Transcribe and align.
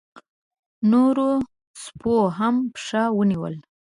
نورو 0.91 1.29
سپيو 1.83 2.21
هم 2.37 2.55
پښه 2.73 3.03
ونيوله. 3.17 3.59